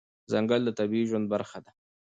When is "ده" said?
1.63-1.71